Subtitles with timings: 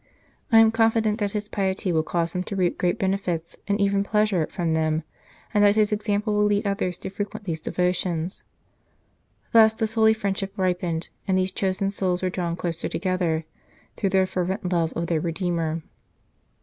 [0.51, 3.79] I am con fident that his piety will cause him to reap great benefit, and
[3.79, 5.03] even pleasure, from them,
[5.53, 8.41] and that his example will lead others to frequent these devotions."
[9.51, 13.45] Thus this holy friendship ripened and these chosen souls were drawn closer together,
[13.95, 15.83] through their fervent love of their Redeemer.